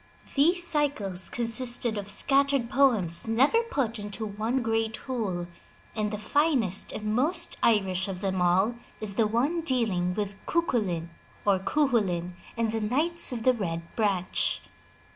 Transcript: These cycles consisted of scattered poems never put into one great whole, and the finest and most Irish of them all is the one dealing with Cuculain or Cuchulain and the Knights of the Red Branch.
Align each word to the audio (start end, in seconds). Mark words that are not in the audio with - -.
These 0.33 0.65
cycles 0.65 1.29
consisted 1.29 1.95
of 1.95 2.09
scattered 2.09 2.71
poems 2.71 3.27
never 3.27 3.61
put 3.61 3.99
into 3.99 4.25
one 4.25 4.63
great 4.63 4.97
whole, 4.97 5.45
and 5.95 6.09
the 6.09 6.17
finest 6.17 6.91
and 6.91 7.15
most 7.15 7.57
Irish 7.61 8.07
of 8.07 8.19
them 8.19 8.41
all 8.41 8.73
is 8.99 9.13
the 9.13 9.27
one 9.27 9.61
dealing 9.61 10.15
with 10.15 10.43
Cuculain 10.47 11.11
or 11.45 11.59
Cuchulain 11.59 12.33
and 12.57 12.71
the 12.71 12.81
Knights 12.81 13.31
of 13.31 13.43
the 13.43 13.53
Red 13.53 13.95
Branch. 13.95 14.63